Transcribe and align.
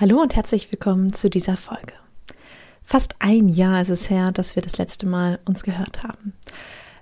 Hallo 0.00 0.18
und 0.18 0.34
herzlich 0.34 0.72
willkommen 0.72 1.12
zu 1.12 1.28
dieser 1.28 1.58
Folge. 1.58 1.92
Fast 2.82 3.16
ein 3.18 3.50
Jahr 3.50 3.82
ist 3.82 3.90
es 3.90 4.08
her, 4.08 4.32
dass 4.32 4.56
wir 4.56 4.62
das 4.62 4.78
letzte 4.78 5.06
Mal 5.06 5.40
uns 5.44 5.62
gehört 5.62 6.02
haben. 6.02 6.32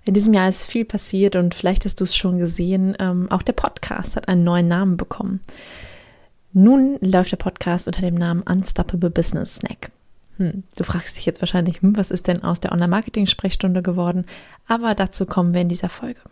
In 0.05 0.15
diesem 0.15 0.35
Jahr 0.35 0.49
ist 0.49 0.65
viel 0.65 0.85
passiert 0.85 1.37
und 1.37 1.55
vielleicht 1.55 1.85
hast 1.85 2.01
du 2.01 2.03
es 2.03 2.17
schon 2.17 2.39
gesehen, 2.39 2.97
ähm, 2.99 3.31
auch 3.31 3.43
der 3.43 3.53
Podcast 3.53 4.17
hat 4.17 4.27
einen 4.27 4.43
neuen 4.43 4.67
Namen 4.67 4.97
bekommen. 4.97 5.39
Nun 6.53 6.99
läuft 7.01 7.31
der 7.31 7.37
Podcast 7.37 7.87
unter 7.87 8.01
dem 8.01 8.17
Namen 8.17 8.43
Unstoppable 8.43 9.11
Business 9.11 9.55
Snack. 9.55 9.93
Hm, 10.39 10.65
du 10.77 10.83
fragst 10.83 11.17
dich 11.17 11.25
jetzt 11.25 11.41
wahrscheinlich, 11.41 11.81
hm, 11.81 11.97
was 11.97 12.11
ist 12.11 12.27
denn 12.27 12.43
aus 12.43 12.59
der 12.59 12.73
Online-Marketing-Sprechstunde 12.73 13.81
geworden? 13.81 14.27
Aber 14.67 14.97
dazu 14.97 15.25
kommen 15.25 15.55
wir 15.55 15.61
in 15.61 15.69
dieser 15.69 15.89
Folge. 15.89 16.23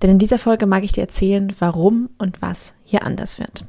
Denn 0.00 0.12
in 0.12 0.18
dieser 0.18 0.38
Folge 0.38 0.64
mag 0.64 0.82
ich 0.82 0.92
dir 0.92 1.02
erzählen, 1.02 1.54
warum 1.58 2.08
und 2.16 2.40
was 2.40 2.72
hier 2.84 3.04
anders 3.04 3.38
wird. 3.38 3.66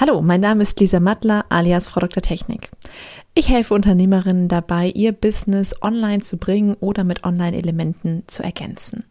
Hallo, 0.00 0.22
mein 0.22 0.40
Name 0.40 0.62
ist 0.62 0.80
Lisa 0.80 0.98
Mattler 0.98 1.44
alias 1.50 1.88
Frau 1.88 2.00
Dr. 2.00 2.22
Technik. 2.22 2.70
Ich 3.34 3.50
helfe 3.50 3.74
Unternehmerinnen 3.74 4.48
dabei, 4.48 4.88
ihr 4.88 5.12
Business 5.12 5.74
online 5.82 6.22
zu 6.22 6.38
bringen 6.38 6.74
oder 6.80 7.04
mit 7.04 7.24
Online-Elementen 7.24 8.22
zu 8.26 8.42
ergänzen. 8.42 9.04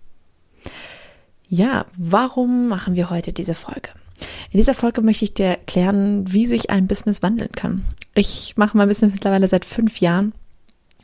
Ja, 1.48 1.86
warum 1.96 2.70
machen 2.70 2.96
wir 2.96 3.12
heute 3.12 3.34
diese 3.34 3.54
Folge? 3.54 3.92
In 4.50 4.58
dieser 4.58 4.74
Folge 4.74 5.02
möchte 5.02 5.26
ich 5.26 5.36
dir 5.36 5.46
erklären, 5.46 6.24
wie 6.34 6.48
sich 6.48 6.72
ein 6.72 6.88
Business 6.88 7.22
wandeln 7.22 7.52
kann. 7.52 7.86
Ich 8.16 8.58
mache 8.58 8.76
mein 8.76 8.88
Business 8.88 9.14
mittlerweile 9.14 9.48
seit 9.48 9.66
fünf 9.66 10.00
Jahren 10.00 10.34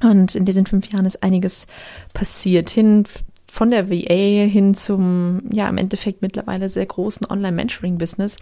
und 0.01 0.33
in 0.33 0.45
diesen 0.45 0.65
fünf 0.65 0.91
Jahren 0.91 1.05
ist 1.05 1.21
einiges 1.21 1.67
passiert 2.11 2.71
hin 2.71 3.05
von 3.55 3.71
der 3.71 3.89
VA 3.89 4.49
hin 4.49 4.73
zum, 4.73 5.43
ja, 5.49 5.69
im 5.69 5.77
Endeffekt 5.77 6.21
mittlerweile 6.21 6.69
sehr 6.69 6.85
großen 6.85 7.25
Online-Mentoring-Business 7.25 8.35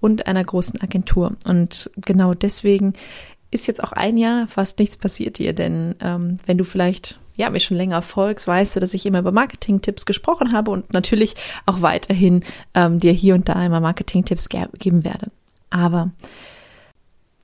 und 0.00 0.28
einer 0.28 0.44
großen 0.44 0.80
Agentur. 0.80 1.32
Und 1.44 1.90
genau 1.96 2.34
deswegen 2.34 2.92
ist 3.50 3.66
jetzt 3.66 3.82
auch 3.82 3.90
ein 3.90 4.16
Jahr 4.16 4.46
fast 4.46 4.78
nichts 4.78 4.96
passiert 4.96 5.38
hier, 5.38 5.54
denn 5.54 5.96
ähm, 5.98 6.38
wenn 6.46 6.56
du 6.56 6.62
vielleicht 6.62 7.18
ja, 7.34 7.50
mich 7.50 7.64
schon 7.64 7.78
länger 7.78 8.00
folgst, 8.00 8.46
weißt 8.46 8.76
du, 8.76 8.80
dass 8.80 8.94
ich 8.94 9.06
immer 9.06 9.18
über 9.18 9.32
Marketing-Tipps 9.32 10.06
gesprochen 10.06 10.52
habe 10.52 10.70
und 10.70 10.92
natürlich 10.92 11.34
auch 11.66 11.82
weiterhin 11.82 12.44
ähm, 12.74 13.00
dir 13.00 13.12
hier 13.12 13.34
und 13.34 13.48
da 13.48 13.66
immer 13.66 13.80
Marketing-Tipps 13.80 14.48
ge 14.50 14.66
geben 14.78 15.04
werde. 15.04 15.32
Aber 15.70 16.12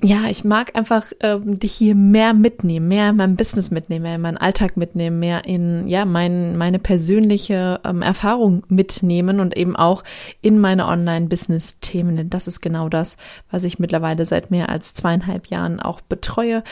ja, 0.02 0.26
ich 0.28 0.44
mag 0.44 0.76
einfach 0.76 1.06
ähm, 1.20 1.58
dich 1.58 1.72
hier 1.72 1.94
mehr 1.94 2.34
mitnehmen, 2.34 2.86
mehr 2.86 3.10
in 3.10 3.16
meinem 3.16 3.36
Business 3.36 3.70
mitnehmen, 3.70 4.02
mehr 4.02 4.16
in 4.16 4.20
meinen 4.20 4.36
Alltag 4.36 4.76
mitnehmen, 4.76 5.18
mehr 5.18 5.46
in 5.46 5.86
ja 5.88 6.04
mein, 6.04 6.58
meine 6.58 6.78
persönliche 6.78 7.80
ähm, 7.82 8.02
Erfahrung 8.02 8.62
mitnehmen 8.68 9.40
und 9.40 9.56
eben 9.56 9.74
auch 9.74 10.04
in 10.42 10.58
meine 10.58 10.86
Online-Business-Themen. 10.86 12.16
Denn 12.16 12.30
das 12.30 12.46
ist 12.46 12.60
genau 12.60 12.90
das, 12.90 13.16
was 13.50 13.64
ich 13.64 13.78
mittlerweile 13.78 14.26
seit 14.26 14.50
mehr 14.50 14.68
als 14.68 14.92
zweieinhalb 14.92 15.46
Jahren 15.46 15.80
auch 15.80 16.02
betreue. 16.02 16.62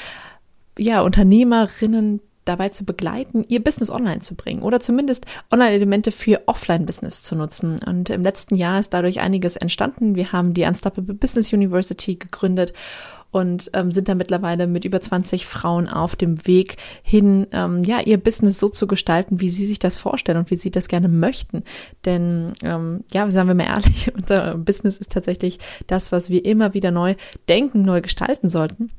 Ja, 0.78 1.00
Unternehmerinnen 1.00 2.20
dabei 2.44 2.68
zu 2.68 2.84
begleiten, 2.84 3.44
ihr 3.48 3.62
Business 3.62 3.90
online 3.90 4.20
zu 4.20 4.34
bringen 4.34 4.62
oder 4.62 4.80
zumindest 4.80 5.26
Online-Elemente 5.50 6.10
für 6.10 6.42
Offline-Business 6.46 7.22
zu 7.22 7.36
nutzen. 7.36 7.78
Und 7.86 8.10
im 8.10 8.22
letzten 8.22 8.56
Jahr 8.56 8.80
ist 8.80 8.92
dadurch 8.94 9.20
einiges 9.20 9.56
entstanden. 9.56 10.14
Wir 10.14 10.32
haben 10.32 10.54
die 10.54 10.64
Unstoppable 10.64 11.14
Business 11.14 11.52
University 11.52 12.16
gegründet 12.16 12.72
und 13.34 13.68
ähm, 13.72 13.90
sind 13.90 14.08
da 14.08 14.14
mittlerweile 14.14 14.68
mit 14.68 14.84
über 14.84 15.00
20 15.00 15.44
Frauen 15.44 15.88
auf 15.88 16.14
dem 16.14 16.46
Weg 16.46 16.76
hin, 17.02 17.48
ähm, 17.50 17.82
ja, 17.82 18.00
ihr 18.00 18.16
Business 18.16 18.60
so 18.60 18.68
zu 18.68 18.86
gestalten, 18.86 19.40
wie 19.40 19.50
sie 19.50 19.66
sich 19.66 19.80
das 19.80 19.96
vorstellen 19.96 20.38
und 20.38 20.52
wie 20.52 20.56
sie 20.56 20.70
das 20.70 20.86
gerne 20.86 21.08
möchten. 21.08 21.64
Denn, 22.04 22.52
ähm, 22.62 23.02
ja, 23.12 23.28
sagen 23.28 23.48
wir 23.48 23.56
mal 23.56 23.64
ehrlich, 23.66 24.14
unser 24.16 24.54
Business 24.54 24.98
ist 24.98 25.10
tatsächlich 25.10 25.58
das, 25.88 26.12
was 26.12 26.30
wir 26.30 26.44
immer 26.44 26.74
wieder 26.74 26.92
neu 26.92 27.16
denken, 27.48 27.82
neu 27.82 28.00
gestalten 28.02 28.48
sollten. 28.48 28.90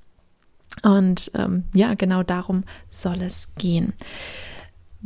Und 0.84 1.32
ähm, 1.36 1.64
ja, 1.74 1.94
genau 1.94 2.24
darum 2.24 2.64
soll 2.92 3.22
es 3.22 3.54
gehen. 3.56 3.94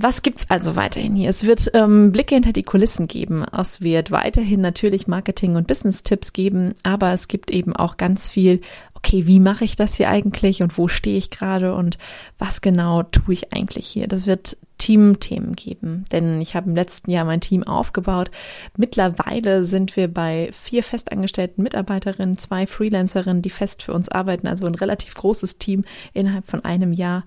Was 0.02 0.22
gibt's 0.22 0.50
also 0.50 0.78
weiterhin 0.78 1.14
hier? 1.14 1.30
Es 1.30 1.46
wird 1.46 1.72
ähm, 1.74 2.14
Blicke 2.14 2.36
hinter 2.36 2.54
die 2.54 2.64
Kulissen 2.64 3.08
geben. 3.08 3.44
Es 3.44 3.82
wird 3.82 4.12
weiterhin 4.12 4.62
natürlich 4.62 5.08
Marketing- 5.08 5.58
und 5.58 5.68
Business-Tipps 5.68 6.32
geben, 6.32 6.74
aber 6.84 7.12
es 7.12 7.28
gibt 7.28 7.52
eben 7.52 7.76
auch 7.76 7.98
ganz 7.98 8.30
viel, 8.30 8.62
okay, 9.00 9.26
wie 9.26 9.40
mache 9.40 9.64
ich 9.64 9.76
das 9.76 9.96
hier 9.96 10.10
eigentlich 10.10 10.62
und 10.62 10.78
wo 10.78 10.88
stehe 10.88 11.18
ich 11.18 11.32
gerade 11.32 11.74
und 11.74 11.98
was 12.38 12.62
genau 12.62 13.04
tue 13.04 13.34
ich 13.34 13.54
eigentlich 13.54 13.88
hier? 13.88 14.08
Das 14.08 14.28
wird 14.28 14.58
Teamthemen 14.78 15.56
geben, 15.56 16.06
denn 16.12 16.40
ich 16.42 16.56
habe 16.56 16.70
im 16.70 16.76
letzten 16.76 17.12
Jahr 17.12 17.26
mein 17.26 17.42
Team 17.42 17.64
aufgebaut. 17.64 18.30
Mittlerweile 18.78 19.66
sind 19.66 19.96
wir 19.96 20.08
bei 20.08 20.50
vier 20.52 20.84
festangestellten 20.84 21.64
Mitarbeiterinnen, 21.64 22.38
zwei 22.38 22.68
Freelancerinnen, 22.68 23.42
die 23.42 23.50
fest 23.50 23.84
für 23.84 23.94
uns 23.94 24.10
arbeiten, 24.10 24.48
also 24.48 24.66
ein 24.66 24.76
relativ 24.76 25.16
großes 25.16 25.58
Team 25.58 25.86
innerhalb 26.14 26.48
von 26.48 26.64
einem 26.64 26.94
Jahr. 26.94 27.24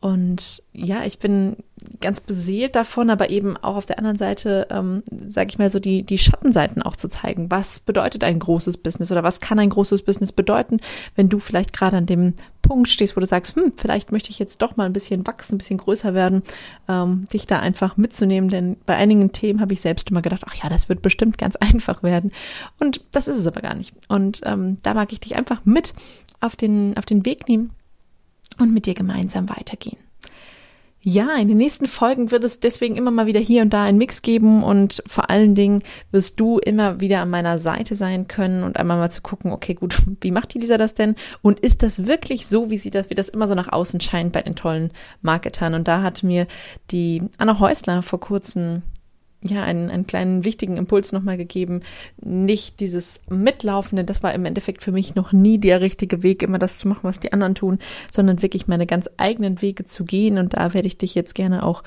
Und 0.00 0.62
ja, 0.72 1.04
ich 1.04 1.18
bin 1.18 1.56
ganz 2.00 2.20
beseelt 2.20 2.74
davon, 2.74 3.10
aber 3.10 3.28
eben 3.28 3.56
auch 3.58 3.76
auf 3.76 3.86
der 3.86 3.98
anderen 3.98 4.16
Seite, 4.16 4.66
ähm, 4.70 5.02
sage 5.28 5.50
ich 5.50 5.58
mal 5.58 5.70
so, 5.70 5.78
die, 5.78 6.02
die 6.02 6.16
Schattenseiten 6.16 6.82
auch 6.82 6.96
zu 6.96 7.08
zeigen. 7.08 7.50
Was 7.50 7.80
bedeutet 7.80 8.24
ein 8.24 8.38
großes 8.38 8.78
Business 8.78 9.12
oder 9.12 9.22
was 9.22 9.40
kann 9.40 9.58
ein 9.58 9.68
großes 9.68 10.02
Business 10.02 10.32
bedeuten, 10.32 10.78
wenn 11.16 11.28
du 11.28 11.38
vielleicht 11.38 11.74
gerade 11.74 11.98
an 11.98 12.06
dem 12.06 12.34
Punkt 12.62 12.88
stehst, 12.88 13.14
wo 13.14 13.20
du 13.20 13.26
sagst, 13.26 13.56
hm, 13.56 13.74
vielleicht 13.76 14.10
möchte 14.10 14.30
ich 14.30 14.38
jetzt 14.38 14.62
doch 14.62 14.76
mal 14.76 14.84
ein 14.84 14.94
bisschen 14.94 15.26
wachsen, 15.26 15.56
ein 15.56 15.58
bisschen 15.58 15.78
größer 15.78 16.14
werden, 16.14 16.42
ähm, 16.88 17.26
dich 17.30 17.46
da 17.46 17.60
einfach 17.60 17.98
mitzunehmen. 17.98 18.48
Denn 18.48 18.76
bei 18.86 18.96
einigen 18.96 19.32
Themen 19.32 19.60
habe 19.60 19.74
ich 19.74 19.82
selbst 19.82 20.10
immer 20.10 20.22
gedacht, 20.22 20.44
ach 20.46 20.54
ja, 20.54 20.70
das 20.70 20.88
wird 20.88 21.02
bestimmt 21.02 21.36
ganz 21.36 21.56
einfach 21.60 22.02
werden. 22.02 22.32
Und 22.78 23.02
das 23.10 23.28
ist 23.28 23.36
es 23.36 23.46
aber 23.46 23.60
gar 23.60 23.74
nicht. 23.74 23.94
Und 24.08 24.40
ähm, 24.44 24.78
da 24.82 24.94
mag 24.94 25.12
ich 25.12 25.20
dich 25.20 25.36
einfach 25.36 25.60
mit 25.64 25.94
auf 26.40 26.56
den, 26.56 26.96
auf 26.96 27.04
den 27.04 27.26
Weg 27.26 27.48
nehmen 27.48 27.72
und 28.58 28.72
mit 28.72 28.86
dir 28.86 28.94
gemeinsam 28.94 29.48
weitergehen. 29.48 29.98
Ja, 31.02 31.34
in 31.36 31.48
den 31.48 31.56
nächsten 31.56 31.86
Folgen 31.86 32.30
wird 32.30 32.44
es 32.44 32.60
deswegen 32.60 32.94
immer 32.96 33.10
mal 33.10 33.24
wieder 33.24 33.40
hier 33.40 33.62
und 33.62 33.70
da 33.70 33.84
einen 33.84 33.96
Mix 33.96 34.20
geben 34.20 34.62
und 34.62 35.02
vor 35.06 35.30
allen 35.30 35.54
Dingen 35.54 35.82
wirst 36.10 36.38
du 36.38 36.58
immer 36.58 37.00
wieder 37.00 37.22
an 37.22 37.30
meiner 37.30 37.58
Seite 37.58 37.94
sein 37.94 38.28
können 38.28 38.64
und 38.64 38.76
einmal 38.76 38.98
mal 38.98 39.10
zu 39.10 39.22
gucken, 39.22 39.50
okay, 39.50 39.72
gut, 39.72 39.96
wie 40.20 40.30
macht 40.30 40.52
die 40.52 40.58
Lisa 40.58 40.76
das 40.76 40.92
denn? 40.92 41.14
Und 41.40 41.58
ist 41.60 41.82
das 41.82 42.06
wirklich 42.06 42.46
so, 42.46 42.68
wie 42.68 42.76
sie 42.76 42.90
das, 42.90 43.08
wie 43.08 43.14
das 43.14 43.30
immer 43.30 43.48
so 43.48 43.54
nach 43.54 43.72
außen 43.72 44.00
scheint 44.00 44.32
bei 44.32 44.42
den 44.42 44.56
tollen 44.56 44.90
Marketern? 45.22 45.72
Und 45.72 45.88
da 45.88 46.02
hat 46.02 46.22
mir 46.22 46.46
die 46.90 47.22
Anna 47.38 47.58
Häusler 47.58 48.02
vor 48.02 48.20
kurzem 48.20 48.82
ja, 49.42 49.62
einen, 49.62 49.90
einen 49.90 50.06
kleinen 50.06 50.44
wichtigen 50.44 50.76
Impuls 50.76 51.12
nochmal 51.12 51.36
gegeben. 51.36 51.80
Nicht 52.20 52.80
dieses 52.80 53.20
Mitlaufende, 53.28 54.04
das 54.04 54.22
war 54.22 54.34
im 54.34 54.44
Endeffekt 54.44 54.82
für 54.82 54.92
mich 54.92 55.14
noch 55.14 55.32
nie 55.32 55.58
der 55.58 55.80
richtige 55.80 56.22
Weg, 56.22 56.42
immer 56.42 56.58
das 56.58 56.78
zu 56.78 56.88
machen, 56.88 57.00
was 57.02 57.20
die 57.20 57.32
anderen 57.32 57.54
tun, 57.54 57.78
sondern 58.10 58.42
wirklich 58.42 58.68
meine 58.68 58.86
ganz 58.86 59.08
eigenen 59.16 59.62
Wege 59.62 59.86
zu 59.86 60.04
gehen. 60.04 60.36
Und 60.36 60.54
da 60.54 60.74
werde 60.74 60.88
ich 60.88 60.98
dich 60.98 61.14
jetzt 61.14 61.34
gerne 61.34 61.64
auch 61.64 61.82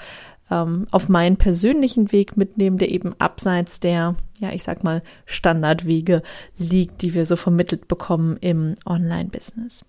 ähm, 0.50 0.88
auf 0.92 1.10
meinen 1.10 1.38
persönlichen 1.38 2.12
Weg 2.12 2.38
mitnehmen, 2.38 2.78
der 2.78 2.90
eben 2.90 3.14
abseits 3.20 3.80
der, 3.80 4.16
ja, 4.40 4.52
ich 4.52 4.64
sag 4.64 4.84
mal, 4.84 5.04
Standardwege 5.26 6.24
liegt, 6.58 7.02
die 7.02 7.14
wir 7.14 7.26
so 7.26 7.36
vermittelt 7.36 7.88
bekommen 7.88 8.38
im 8.42 8.76
Online-Business. 8.86 9.86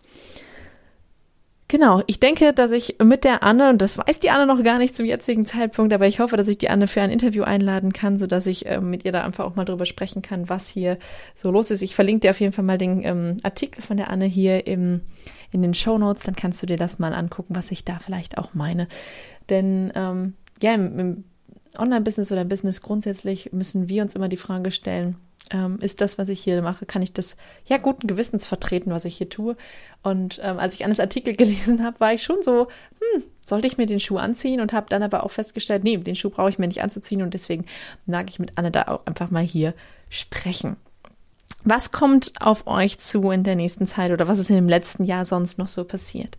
Genau, 1.68 2.02
ich 2.06 2.20
denke, 2.20 2.52
dass 2.52 2.72
ich 2.72 2.96
mit 3.02 3.24
der 3.24 3.42
Anne, 3.42 3.70
und 3.70 3.80
das 3.80 3.96
weiß 3.96 4.20
die 4.20 4.28
Anne 4.28 4.46
noch 4.46 4.62
gar 4.62 4.78
nicht 4.78 4.94
zum 4.94 5.06
jetzigen 5.06 5.46
Zeitpunkt, 5.46 5.94
aber 5.94 6.06
ich 6.06 6.20
hoffe, 6.20 6.36
dass 6.36 6.48
ich 6.48 6.58
die 6.58 6.68
Anne 6.68 6.86
für 6.86 7.00
ein 7.00 7.10
Interview 7.10 7.42
einladen 7.42 7.92
kann, 7.94 8.18
so 8.18 8.26
dass 8.26 8.46
ich 8.46 8.66
äh, 8.66 8.80
mit 8.80 9.06
ihr 9.06 9.12
da 9.12 9.24
einfach 9.24 9.46
auch 9.46 9.56
mal 9.56 9.64
drüber 9.64 9.86
sprechen 9.86 10.20
kann, 10.20 10.50
was 10.50 10.68
hier 10.68 10.98
so 11.34 11.50
los 11.50 11.70
ist. 11.70 11.80
Ich 11.80 11.94
verlinke 11.94 12.20
dir 12.20 12.30
auf 12.30 12.40
jeden 12.40 12.52
Fall 12.52 12.64
mal 12.66 12.76
den 12.76 13.02
ähm, 13.02 13.38
Artikel 13.42 13.80
von 13.80 13.96
der 13.96 14.10
Anne 14.10 14.26
hier 14.26 14.66
im, 14.66 15.00
in 15.52 15.62
den 15.62 15.72
Show 15.72 15.96
Notes, 15.96 16.22
dann 16.22 16.36
kannst 16.36 16.62
du 16.62 16.66
dir 16.66 16.76
das 16.76 16.98
mal 16.98 17.14
angucken, 17.14 17.56
was 17.56 17.70
ich 17.70 17.82
da 17.82 17.98
vielleicht 17.98 18.36
auch 18.36 18.52
meine. 18.52 18.86
Denn 19.48 19.90
ähm, 19.94 20.34
ja, 20.60 20.74
im, 20.74 20.98
im 20.98 21.24
Online-Business 21.78 22.30
oder 22.30 22.44
Business 22.44 22.82
grundsätzlich 22.82 23.52
müssen 23.52 23.88
wir 23.88 24.02
uns 24.02 24.14
immer 24.14 24.28
die 24.28 24.36
Frage 24.36 24.70
stellen, 24.70 25.16
ähm, 25.50 25.78
ist 25.80 26.00
das, 26.00 26.18
was 26.18 26.28
ich 26.28 26.42
hier 26.42 26.62
mache, 26.62 26.86
kann 26.86 27.02
ich 27.02 27.12
das 27.12 27.36
ja 27.66 27.76
guten 27.78 28.06
Gewissens 28.06 28.46
vertreten, 28.46 28.90
was 28.90 29.04
ich 29.04 29.16
hier 29.16 29.28
tue. 29.28 29.56
Und 30.02 30.40
ähm, 30.42 30.58
als 30.58 30.74
ich 30.74 30.84
Annes 30.84 31.00
Artikel 31.00 31.36
gelesen 31.36 31.84
habe, 31.84 32.00
war 32.00 32.14
ich 32.14 32.22
schon 32.22 32.42
so, 32.42 32.68
hm, 33.14 33.22
sollte 33.42 33.66
ich 33.66 33.76
mir 33.76 33.86
den 33.86 34.00
Schuh 34.00 34.18
anziehen 34.18 34.60
und 34.60 34.72
habe 34.72 34.86
dann 34.88 35.02
aber 35.02 35.24
auch 35.24 35.30
festgestellt, 35.30 35.84
nee, 35.84 35.96
den 35.96 36.14
Schuh 36.14 36.30
brauche 36.30 36.48
ich 36.48 36.58
mir 36.58 36.68
nicht 36.68 36.82
anzuziehen 36.82 37.22
und 37.22 37.34
deswegen 37.34 37.66
mag 38.06 38.30
ich 38.30 38.38
mit 38.38 38.52
Anne 38.56 38.70
da 38.70 38.82
auch 38.88 39.06
einfach 39.06 39.30
mal 39.30 39.44
hier 39.44 39.74
sprechen. 40.08 40.76
Was 41.64 41.92
kommt 41.92 42.32
auf 42.40 42.66
euch 42.66 42.98
zu 42.98 43.30
in 43.30 43.42
der 43.42 43.56
nächsten 43.56 43.86
Zeit 43.86 44.12
oder 44.12 44.28
was 44.28 44.38
ist 44.38 44.50
in 44.50 44.56
dem 44.56 44.68
letzten 44.68 45.04
Jahr 45.04 45.24
sonst 45.24 45.58
noch 45.58 45.68
so 45.68 45.84
passiert? 45.84 46.36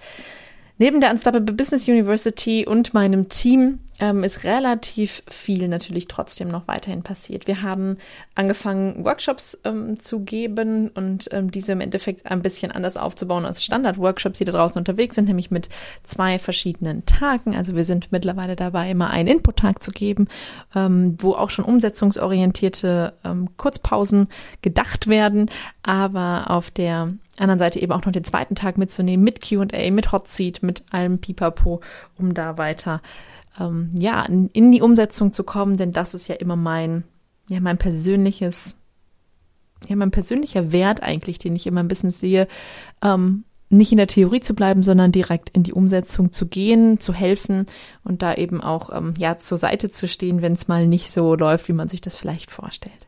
Neben 0.77 0.99
der 0.99 1.11
Unstoppable 1.11 1.55
Business 1.55 1.87
University 1.87 2.65
und 2.67 2.93
meinem 2.93 3.29
Team 3.29 3.79
ähm, 3.99 4.23
ist 4.23 4.43
relativ 4.43 5.23
viel 5.27 5.67
natürlich 5.67 6.07
trotzdem 6.07 6.49
noch 6.49 6.67
weiterhin 6.67 7.03
passiert. 7.03 7.47
Wir 7.47 7.61
haben 7.61 7.97
angefangen, 8.33 9.05
Workshops 9.05 9.59
ähm, 9.63 9.99
zu 9.99 10.21
geben 10.21 10.89
und 10.89 11.29
ähm, 11.31 11.51
diese 11.51 11.71
im 11.71 11.81
Endeffekt 11.81 12.25
ein 12.25 12.41
bisschen 12.41 12.71
anders 12.71 12.97
aufzubauen 12.97 13.45
als 13.45 13.63
Standard-Workshops, 13.63 14.39
die 14.39 14.45
da 14.45 14.51
draußen 14.51 14.77
unterwegs 14.77 15.15
sind, 15.15 15.27
nämlich 15.27 15.49
mit 15.49 15.69
zwei 16.03 16.39
verschiedenen 16.39 17.05
Tagen. 17.05 17.55
Also 17.55 17.75
wir 17.75 17.85
sind 17.85 18.11
mittlerweile 18.11 18.55
dabei, 18.55 18.91
immer 18.91 19.09
einen 19.09 19.29
Input-Tag 19.29 19.81
zu 19.81 19.91
geben, 19.91 20.27
ähm, 20.75 21.15
wo 21.19 21.33
auch 21.33 21.49
schon 21.49 21.65
umsetzungsorientierte 21.65 23.13
ähm, 23.23 23.49
Kurzpausen 23.57 24.27
gedacht 24.61 25.07
werden, 25.07 25.49
aber 25.83 26.49
auf 26.49 26.69
der 26.69 27.13
anderen 27.37 27.59
Seite 27.59 27.79
eben 27.79 27.91
auch 27.91 28.05
noch 28.05 28.11
den 28.11 28.23
zweiten 28.23 28.55
Tag 28.55 28.77
mitzunehmen 28.77 29.23
mit 29.23 29.47
Q&A, 29.47 29.91
mit 29.91 30.11
Hot 30.11 30.29
Seat, 30.29 30.63
mit 30.63 30.83
allem 30.91 31.19
Pipapo, 31.19 31.81
um 32.17 32.33
da 32.33 32.57
weiter 32.57 33.01
ja, 33.93 34.23
in 34.25 34.71
die 34.71 34.81
Umsetzung 34.81 35.33
zu 35.33 35.43
kommen, 35.43 35.77
denn 35.77 35.91
das 35.91 36.13
ist 36.13 36.27
ja 36.27 36.35
immer 36.35 36.55
mein, 36.55 37.03
ja, 37.47 37.59
mein 37.59 37.77
persönliches, 37.77 38.77
ja, 39.87 39.95
mein 39.95 40.11
persönlicher 40.11 40.71
Wert 40.71 41.03
eigentlich, 41.03 41.39
den 41.39 41.55
ich 41.55 41.67
immer 41.67 41.81
ein 41.81 41.87
bisschen 41.87 42.11
sehe, 42.11 42.47
ähm, 43.03 43.43
nicht 43.69 43.91
in 43.91 43.97
der 43.97 44.07
Theorie 44.07 44.41
zu 44.41 44.53
bleiben, 44.53 44.83
sondern 44.83 45.11
direkt 45.11 45.49
in 45.49 45.63
die 45.63 45.73
Umsetzung 45.73 46.31
zu 46.31 46.47
gehen, 46.47 46.99
zu 46.99 47.13
helfen 47.13 47.65
und 48.03 48.21
da 48.21 48.35
eben 48.35 48.61
auch 48.61 48.95
ähm, 48.95 49.13
ja 49.17 49.39
zur 49.39 49.57
Seite 49.57 49.89
zu 49.89 50.07
stehen, 50.07 50.41
wenn 50.41 50.53
es 50.53 50.67
mal 50.67 50.87
nicht 50.87 51.11
so 51.11 51.35
läuft, 51.35 51.67
wie 51.67 51.73
man 51.73 51.89
sich 51.89 52.01
das 52.01 52.15
vielleicht 52.15 52.51
vorstellt. 52.51 53.07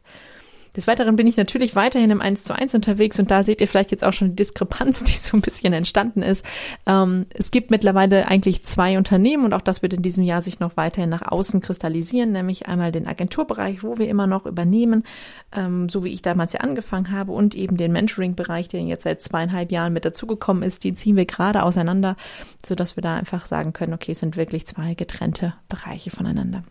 Des 0.77 0.85
Weiteren 0.85 1.15
bin 1.15 1.25
ich 1.25 1.37
natürlich 1.37 1.75
weiterhin 1.75 2.11
im 2.11 2.21
1 2.21 2.43
zu 2.43 2.53
1 2.53 2.75
unterwegs 2.75 3.17
und 3.17 3.31
da 3.31 3.41
seht 3.43 3.61
ihr 3.61 3.67
vielleicht 3.67 3.89
jetzt 3.89 4.03
auch 4.03 4.13
schon 4.13 4.29
die 4.29 4.35
Diskrepanz, 4.35 5.03
die 5.03 5.13
so 5.13 5.35
ein 5.35 5.41
bisschen 5.41 5.73
entstanden 5.73 6.21
ist. 6.21 6.45
Ähm, 6.85 7.25
es 7.33 7.49
gibt 7.49 7.71
mittlerweile 7.71 8.27
eigentlich 8.27 8.63
zwei 8.63 8.99
Unternehmen 8.99 9.43
und 9.43 9.53
auch 9.53 9.61
das 9.61 9.81
wird 9.81 9.95
in 9.95 10.03
diesem 10.03 10.23
Jahr 10.23 10.43
sich 10.43 10.59
noch 10.59 10.77
weiterhin 10.77 11.09
nach 11.09 11.23
außen 11.23 11.61
kristallisieren, 11.61 12.31
nämlich 12.31 12.67
einmal 12.67 12.91
den 12.91 13.07
Agenturbereich, 13.07 13.81
wo 13.81 13.97
wir 13.97 14.07
immer 14.07 14.27
noch 14.27 14.45
übernehmen, 14.45 15.03
ähm, 15.51 15.89
so 15.89 16.03
wie 16.03 16.13
ich 16.13 16.21
damals 16.21 16.53
ja 16.53 16.59
angefangen 16.59 17.11
habe 17.11 17.31
und 17.31 17.55
eben 17.55 17.75
den 17.75 17.91
Mentoring-Bereich, 17.91 18.67
der 18.67 18.81
jetzt 18.81 19.03
seit 19.03 19.19
zweieinhalb 19.19 19.71
Jahren 19.71 19.93
mit 19.93 20.05
dazugekommen 20.05 20.61
ist, 20.61 20.83
die 20.83 20.93
ziehen 20.93 21.15
wir 21.15 21.25
gerade 21.25 21.63
auseinander, 21.63 22.15
so 22.63 22.75
dass 22.75 22.95
wir 22.95 23.01
da 23.01 23.15
einfach 23.15 23.47
sagen 23.47 23.73
können, 23.73 23.95
okay, 23.95 24.11
es 24.11 24.19
sind 24.19 24.37
wirklich 24.37 24.67
zwei 24.67 24.93
getrennte 24.93 25.55
Bereiche 25.69 26.11
voneinander. 26.11 26.63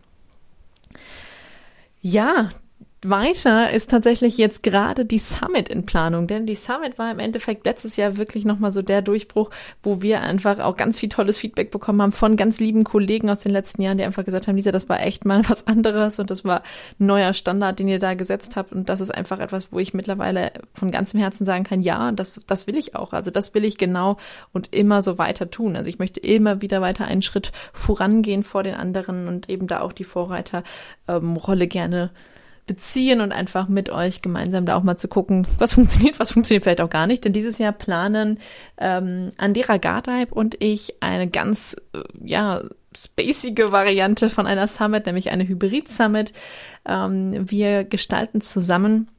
Ja, 2.01 2.51
weiter 3.11 3.71
ist 3.71 3.91
tatsächlich 3.91 4.39
jetzt 4.39 4.63
gerade 4.63 5.05
die 5.05 5.19
Summit 5.19 5.69
in 5.69 5.87
Planung, 5.87 6.27
denn 6.27 6.47
die 6.47 6.55
Summit 6.55 6.99
war 6.99 7.11
im 7.11 7.19
Endeffekt 7.19 7.67
letztes 7.67 7.97
Jahr 7.97 8.17
wirklich 8.17 8.45
nochmal 8.45 8.73
so 8.73 8.83
der 8.83 9.03
Durchbruch, 9.03 9.51
wo 9.83 10.03
wir 10.03 10.23
einfach 10.23 10.59
auch 10.59 10.77
ganz 10.77 10.99
viel 10.99 11.09
tolles 11.09 11.39
Feedback 11.39 11.71
bekommen 11.71 12.03
haben 12.03 12.13
von 12.13 12.37
ganz 12.37 12.61
lieben 12.61 12.85
Kollegen 12.85 13.31
aus 13.31 13.41
den 13.41 13.53
letzten 13.53 13.83
Jahren, 13.83 13.99
die 13.99 14.05
einfach 14.05 14.25
gesagt 14.25 14.49
haben, 14.49 14.57
Lisa, 14.57 14.71
das 14.71 14.89
war 14.89 15.01
echt 15.01 15.25
mal 15.25 15.43
was 15.49 15.67
anderes 15.67 16.19
und 16.19 16.31
das 16.31 16.45
war 16.45 16.63
ein 16.99 17.07
neuer 17.07 17.33
Standard, 17.33 17.79
den 17.79 17.89
ihr 17.89 17.99
da 17.99 18.15
gesetzt 18.15 18.57
habt 18.57 18.73
und 18.73 18.89
das 18.89 19.01
ist 19.01 19.15
einfach 19.15 19.39
etwas, 19.41 19.73
wo 19.73 19.79
ich 19.79 19.95
mittlerweile 19.95 20.53
von 20.75 20.91
ganzem 20.91 21.21
Herzen 21.21 21.47
sagen 21.47 21.65
kann, 21.65 21.83
ja, 21.83 22.13
das, 22.13 22.41
das 22.47 22.67
will 22.67 22.77
ich 22.77 22.95
auch. 22.95 23.13
Also 23.13 23.31
das 23.31 23.55
will 23.55 23.65
ich 23.65 23.79
genau 23.79 24.17
und 24.53 24.73
immer 24.73 25.03
so 25.03 25.19
weiter 25.19 25.51
tun. 25.51 25.77
Also 25.77 25.89
ich 25.89 25.99
möchte 25.99 26.21
immer 26.21 26.63
wieder 26.63 26.81
weiter 26.81 27.07
einen 27.07 27.23
Schritt 27.23 27.53
vorangehen 27.73 28.43
vor 28.43 28.63
den 28.63 28.75
anderen 28.75 29.29
und 29.29 29.49
eben 29.49 29.67
da 29.67 29.81
auch 29.81 29.93
die 29.93 30.05
Vorreiterrolle 30.05 31.65
ähm, 31.65 31.69
gerne 31.69 32.11
beziehen 32.67 33.21
und 33.21 33.33
einfach 33.33 33.69
mit 33.69 33.91
euch 33.91 34.23
gemeinsam 34.23 34.67
da 34.67 34.77
auch 34.77 34.83
mal 34.83 34.97
zu 34.97 35.09
gucken, 35.09 35.47
was 35.59 35.75
funktioniert, 35.75 36.19
was 36.19 36.33
funktioniert 36.33 36.65
vielleicht 36.65 36.81
auch 36.81 36.91
gar 36.91 37.07
nicht. 37.07 37.25
Denn 37.25 37.33
dieses 37.33 37.59
Jahr 37.59 37.73
planen 37.73 38.39
ähm, 38.79 39.31
Andera 39.39 39.77
Gardeib 39.77 40.33
und 40.33 40.57
ich 40.63 41.01
eine 41.01 41.29
ganz, 41.29 41.77
äh, 41.95 42.03
ja, 42.25 42.63
spacige 42.97 43.73
Variante 43.73 44.31
von 44.31 44.47
einer 44.47 44.69
Summit, 44.69 45.07
nämlich 45.07 45.31
eine 45.31 45.47
Hybrid-Summit. 45.47 46.33
Ähm, 46.87 47.51
wir 47.51 47.85
gestalten 47.85 48.41
zusammen 48.41 49.11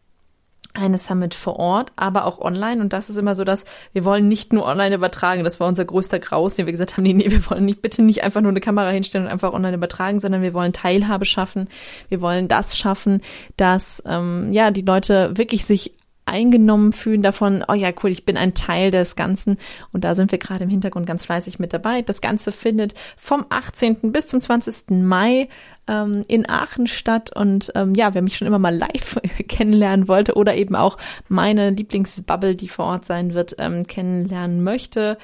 eine 0.77 0.97
Summit 0.97 1.33
vor 1.33 1.57
Ort, 1.57 1.91
aber 1.95 2.25
auch 2.25 2.39
online. 2.39 2.81
Und 2.81 2.93
das 2.93 3.09
ist 3.09 3.17
immer 3.17 3.35
so, 3.35 3.43
dass 3.43 3.65
wir 3.93 4.05
wollen 4.05 4.27
nicht 4.27 4.53
nur 4.53 4.65
online 4.65 4.95
übertragen. 4.95 5.43
Das 5.43 5.59
war 5.59 5.67
unser 5.67 5.85
größter 5.85 6.19
Graus, 6.19 6.55
den 6.55 6.65
wir 6.65 6.71
gesagt 6.71 6.97
haben, 6.97 7.03
nee, 7.03 7.13
nee, 7.13 7.29
wir 7.31 7.49
wollen 7.49 7.65
nicht, 7.65 7.81
bitte 7.81 8.01
nicht 8.01 8.23
einfach 8.23 8.41
nur 8.41 8.51
eine 8.51 8.59
Kamera 8.59 8.89
hinstellen 8.89 9.25
und 9.25 9.31
einfach 9.31 9.53
online 9.53 9.75
übertragen, 9.75 10.19
sondern 10.19 10.41
wir 10.41 10.53
wollen 10.53 10.73
Teilhabe 10.73 11.25
schaffen. 11.25 11.67
Wir 12.09 12.21
wollen 12.21 12.47
das 12.47 12.77
schaffen, 12.77 13.21
dass, 13.57 14.01
ähm, 14.05 14.53
ja, 14.53 14.71
die 14.71 14.81
Leute 14.81 15.37
wirklich 15.37 15.65
sich 15.65 15.93
eingenommen 16.27 16.93
fühlen 16.93 17.23
davon, 17.23 17.63
oh 17.67 17.73
ja, 17.73 17.89
cool, 18.03 18.09
ich 18.09 18.25
bin 18.25 18.37
ein 18.37 18.53
Teil 18.53 18.91
des 18.91 19.15
Ganzen. 19.15 19.57
Und 19.91 20.03
da 20.03 20.15
sind 20.15 20.31
wir 20.31 20.39
gerade 20.39 20.63
im 20.63 20.69
Hintergrund 20.69 21.07
ganz 21.07 21.25
fleißig 21.25 21.59
mit 21.59 21.73
dabei. 21.73 22.01
Das 22.01 22.21
Ganze 22.21 22.51
findet 22.51 22.93
vom 23.15 23.45
18. 23.49 24.11
bis 24.11 24.27
zum 24.27 24.41
20. 24.41 24.89
Mai 24.89 25.49
ähm, 25.87 26.21
in 26.27 26.47
Aachen 26.49 26.87
statt. 26.87 27.31
Und 27.35 27.71
ähm, 27.75 27.95
ja, 27.95 28.13
wer 28.13 28.21
mich 28.21 28.37
schon 28.37 28.47
immer 28.47 28.59
mal 28.59 28.75
live 28.75 29.19
kennenlernen 29.47 30.07
wollte 30.07 30.35
oder 30.35 30.55
eben 30.55 30.75
auch 30.75 30.97
meine 31.27 31.69
Lieblingsbubble, 31.69 32.55
die 32.55 32.67
vor 32.67 32.85
Ort 32.85 33.05
sein 33.05 33.33
wird, 33.33 33.55
ähm, 33.59 33.87
kennenlernen 33.87 34.63
möchte, 34.63 35.17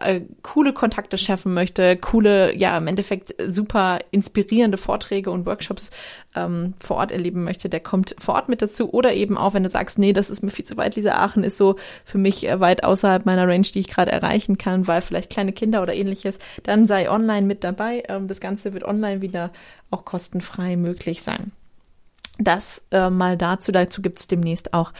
äh, 0.00 0.20
coole 0.42 0.72
Kontakte 0.72 1.18
schaffen 1.18 1.54
möchte, 1.54 1.96
coole, 1.96 2.54
ja, 2.56 2.76
im 2.76 2.86
Endeffekt 2.86 3.34
super 3.46 3.98
inspirierende 4.10 4.76
Vorträge 4.76 5.30
und 5.30 5.46
Workshops 5.46 5.90
ähm, 6.34 6.74
vor 6.78 6.96
Ort 6.98 7.12
erleben 7.12 7.44
möchte, 7.44 7.68
der 7.68 7.80
kommt 7.80 8.14
vor 8.18 8.34
Ort 8.34 8.48
mit 8.48 8.62
dazu. 8.62 8.92
Oder 8.92 9.14
eben 9.14 9.38
auch, 9.38 9.54
wenn 9.54 9.62
du 9.62 9.68
sagst, 9.68 9.98
nee, 9.98 10.12
das 10.12 10.30
ist 10.30 10.42
mir 10.42 10.50
viel 10.50 10.64
zu 10.64 10.76
weit, 10.76 10.96
Lisa 10.96 11.12
Aachen 11.12 11.44
ist 11.44 11.56
so 11.56 11.76
für 12.04 12.18
mich 12.18 12.46
äh, 12.46 12.60
weit 12.60 12.84
außerhalb 12.84 13.26
meiner 13.26 13.48
Range, 13.48 13.62
die 13.62 13.80
ich 13.80 13.88
gerade 13.88 14.12
erreichen 14.12 14.58
kann, 14.58 14.86
weil 14.86 15.02
vielleicht 15.02 15.30
kleine 15.30 15.52
Kinder 15.52 15.82
oder 15.82 15.94
ähnliches, 15.94 16.38
dann 16.62 16.86
sei 16.86 17.10
online 17.10 17.46
mit 17.46 17.64
dabei. 17.64 18.02
Ähm, 18.08 18.28
das 18.28 18.40
Ganze 18.40 18.74
wird 18.74 18.84
online 18.84 19.22
wieder 19.22 19.50
auch 19.90 20.04
kostenfrei 20.04 20.76
möglich 20.76 21.22
sein. 21.22 21.52
Das 22.38 22.86
äh, 22.92 23.10
mal 23.10 23.36
dazu. 23.36 23.72
Dazu 23.72 24.00
gibt 24.00 24.20
es 24.20 24.28
demnächst 24.28 24.72
auch 24.72 24.92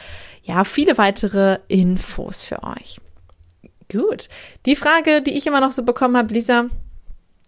ja 0.43 0.63
viele 0.63 0.97
weitere 0.97 1.59
Infos 1.67 2.43
für 2.43 2.63
euch. 2.63 2.99
Gut. 3.91 4.29
Die 4.65 4.75
Frage, 4.75 5.21
die 5.21 5.37
ich 5.37 5.47
immer 5.47 5.61
noch 5.61 5.71
so 5.71 5.83
bekommen 5.83 6.15
habe, 6.15 6.33
Lisa, 6.33 6.65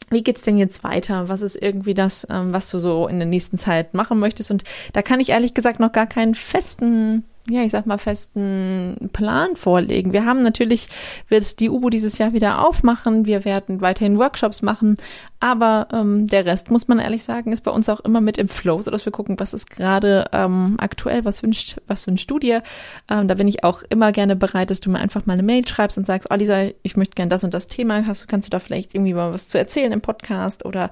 wie 0.09 0.23
geht's 0.23 0.41
denn 0.41 0.57
jetzt 0.57 0.83
weiter? 0.83 1.29
Was 1.29 1.41
ist 1.41 1.55
irgendwie 1.55 1.93
das, 1.93 2.27
ähm, 2.29 2.51
was 2.51 2.69
du 2.69 2.79
so 2.79 3.07
in 3.07 3.19
der 3.19 3.27
nächsten 3.27 3.57
Zeit 3.57 3.93
machen 3.93 4.19
möchtest? 4.19 4.51
Und 4.51 4.63
da 4.93 5.01
kann 5.01 5.19
ich 5.19 5.29
ehrlich 5.29 5.53
gesagt 5.53 5.79
noch 5.79 5.91
gar 5.91 6.07
keinen 6.07 6.35
festen 6.35 7.23
ja, 7.49 7.63
ich 7.63 7.71
sag 7.71 7.87
mal, 7.87 7.97
festen 7.97 9.09
Plan 9.13 9.55
vorlegen. 9.55 10.13
Wir 10.13 10.25
haben 10.25 10.43
natürlich, 10.43 10.87
wird 11.27 11.59
die 11.59 11.69
UBO 11.69 11.89
dieses 11.89 12.17
Jahr 12.17 12.33
wieder 12.33 12.65
aufmachen. 12.65 13.25
Wir 13.25 13.45
werden 13.45 13.81
weiterhin 13.81 14.17
Workshops 14.17 14.61
machen. 14.61 14.97
Aber 15.39 15.87
ähm, 15.91 16.27
der 16.27 16.45
Rest, 16.45 16.69
muss 16.69 16.87
man 16.87 16.99
ehrlich 16.99 17.23
sagen, 17.23 17.51
ist 17.51 17.63
bei 17.63 17.71
uns 17.71 17.89
auch 17.89 17.99
immer 18.01 18.21
mit 18.21 18.37
im 18.37 18.47
Flow, 18.47 18.81
sodass 18.81 19.05
wir 19.05 19.11
gucken, 19.11 19.39
was 19.39 19.53
ist 19.53 19.71
gerade 19.71 20.29
ähm, 20.33 20.75
aktuell, 20.79 21.25
was 21.25 21.41
wünscht, 21.41 21.77
was 21.87 22.05
für 22.05 22.11
ein 22.11 22.19
Studie. 22.19 22.59
Ähm, 23.09 23.27
da 23.27 23.33
bin 23.33 23.47
ich 23.47 23.63
auch 23.63 23.81
immer 23.89 24.11
gerne 24.11 24.35
bereit, 24.35 24.69
dass 24.69 24.81
du 24.81 24.91
mir 24.91 24.99
einfach 24.99 25.25
mal 25.25 25.33
eine 25.33 25.43
Mail 25.43 25.67
schreibst 25.67 25.97
und 25.97 26.05
sagst, 26.05 26.27
oh 26.29 26.35
Lisa, 26.35 26.67
ich 26.83 26.95
möchte 26.95 27.15
gerne 27.15 27.29
das 27.29 27.43
und 27.43 27.55
das 27.55 27.67
Thema. 27.67 28.05
Hast, 28.05 28.27
kannst 28.27 28.47
du 28.47 28.51
da 28.51 28.59
vielleicht 28.59 28.93
irgendwie 28.93 29.15
mal 29.15 29.33
was 29.33 29.47
zu 29.47 29.57
erzählen 29.57 29.91
im 29.91 30.01
Podcast 30.01 30.63
oder 30.63 30.91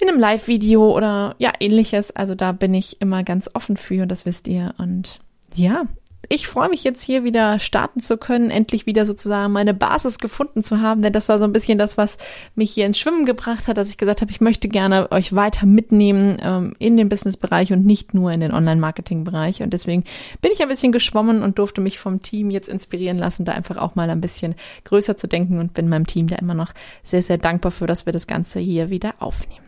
in 0.00 0.08
einem 0.08 0.18
Live-Video 0.18 0.90
oder 0.90 1.36
ja, 1.38 1.52
ähnliches. 1.60 2.14
Also 2.14 2.34
da 2.34 2.50
bin 2.50 2.74
ich 2.74 3.00
immer 3.00 3.22
ganz 3.22 3.48
offen 3.54 3.76
für, 3.76 4.06
das 4.06 4.26
wisst 4.26 4.48
ihr. 4.48 4.74
Und 4.78 5.20
ja, 5.54 5.86
ich 6.28 6.46
freue 6.46 6.68
mich 6.68 6.84
jetzt 6.84 7.02
hier 7.02 7.24
wieder 7.24 7.58
starten 7.58 8.00
zu 8.00 8.16
können, 8.16 8.50
endlich 8.50 8.86
wieder 8.86 9.06
sozusagen 9.06 9.52
meine 9.52 9.74
Basis 9.74 10.18
gefunden 10.18 10.62
zu 10.62 10.80
haben, 10.80 11.02
denn 11.02 11.12
das 11.12 11.28
war 11.28 11.38
so 11.38 11.44
ein 11.44 11.52
bisschen 11.52 11.78
das, 11.78 11.96
was 11.96 12.18
mich 12.54 12.70
hier 12.70 12.86
ins 12.86 12.98
Schwimmen 12.98 13.26
gebracht 13.26 13.68
hat, 13.68 13.76
dass 13.76 13.90
ich 13.90 13.98
gesagt 13.98 14.20
habe, 14.20 14.30
ich 14.30 14.40
möchte 14.40 14.68
gerne 14.68 15.10
euch 15.12 15.34
weiter 15.34 15.66
mitnehmen 15.66 16.36
ähm, 16.42 16.74
in 16.78 16.96
den 16.96 17.08
Business-Bereich 17.08 17.72
und 17.72 17.84
nicht 17.84 18.14
nur 18.14 18.32
in 18.32 18.40
den 18.40 18.52
Online-Marketing-Bereich. 18.52 19.62
Und 19.62 19.72
deswegen 19.72 20.04
bin 20.40 20.52
ich 20.52 20.62
ein 20.62 20.68
bisschen 20.68 20.92
geschwommen 20.92 21.42
und 21.42 21.58
durfte 21.58 21.80
mich 21.80 21.98
vom 21.98 22.22
Team 22.22 22.50
jetzt 22.50 22.68
inspirieren 22.68 23.18
lassen, 23.18 23.44
da 23.44 23.52
einfach 23.52 23.76
auch 23.76 23.94
mal 23.94 24.10
ein 24.10 24.20
bisschen 24.20 24.54
größer 24.84 25.16
zu 25.16 25.26
denken 25.26 25.58
und 25.58 25.74
bin 25.74 25.88
meinem 25.88 26.06
Team 26.06 26.28
da 26.28 26.36
immer 26.36 26.54
noch 26.54 26.72
sehr, 27.02 27.22
sehr 27.22 27.38
dankbar 27.38 27.72
für, 27.72 27.86
dass 27.86 28.06
wir 28.06 28.12
das 28.12 28.26
Ganze 28.26 28.60
hier 28.60 28.90
wieder 28.90 29.14
aufnehmen. 29.18 29.63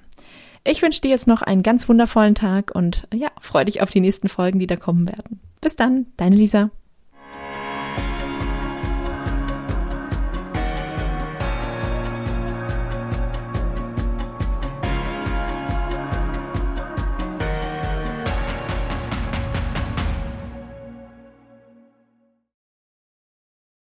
Ich 0.68 0.82
wünsche 0.82 1.00
dir 1.00 1.10
jetzt 1.10 1.28
noch 1.28 1.42
einen 1.42 1.62
ganz 1.62 1.88
wundervollen 1.88 2.34
Tag 2.34 2.74
und 2.74 3.06
ja, 3.14 3.28
freue 3.40 3.66
dich 3.66 3.82
auf 3.82 3.90
die 3.90 4.00
nächsten 4.00 4.28
Folgen, 4.28 4.58
die 4.58 4.66
da 4.66 4.76
kommen 4.76 5.08
werden. 5.08 5.40
Bis 5.60 5.76
dann, 5.76 6.06
deine 6.16 6.36
Lisa. 6.36 6.70